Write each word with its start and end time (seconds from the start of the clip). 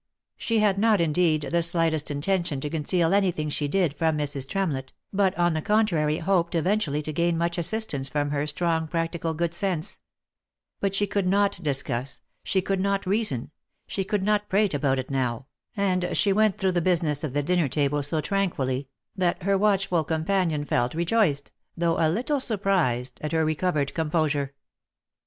She 0.35 0.57
had 0.61 0.79
not 0.79 0.99
indeed 0.99 1.43
the 1.51 1.61
slightest 1.61 2.09
intention 2.09 2.59
to 2.61 2.71
conceal 2.71 3.13
any 3.13 3.29
thing 3.29 3.49
she 3.51 3.67
did 3.67 3.93
from 3.93 4.17
Mrs. 4.17 4.49
Tremlett, 4.49 4.93
but 5.13 5.37
on 5.37 5.53
the 5.53 5.61
contrary 5.61 6.17
hoped 6.17 6.55
eventually 6.55 7.03
to 7.03 7.13
gain 7.13 7.37
much 7.37 7.59
assistance 7.59 8.09
from 8.09 8.31
her 8.31 8.47
strong 8.47 8.87
practical 8.87 9.35
good 9.35 9.53
sense; 9.53 9.99
but 10.79 10.95
she 10.95 11.05
could 11.05 11.27
not 11.27 11.61
discuss, 11.61 12.19
she 12.43 12.63
could 12.63 12.79
not 12.79 13.05
reason, 13.05 13.51
she 13.85 14.03
could 14.03 14.23
not 14.23 14.49
prate 14.49 14.73
about 14.73 14.97
it 14.97 15.11
now, 15.11 15.45
and 15.77 16.09
she 16.17 16.33
went 16.33 16.57
through 16.57 16.71
the 16.71 16.81
busi 16.81 17.03
ness 17.03 17.23
of 17.23 17.33
the 17.33 17.43
dinner 17.43 17.67
table 17.67 18.01
so 18.01 18.21
tranquilly, 18.21 18.87
that 19.15 19.43
her 19.43 19.55
watchful 19.55 20.03
companion 20.03 20.65
felt 20.65 20.95
rejoiced, 20.95 21.51
though 21.77 21.97
a 21.99 22.09
little 22.09 22.39
surprised, 22.39 23.19
at 23.21 23.33
her 23.33 23.45
recovered 23.45 23.93
composure. 23.93 24.55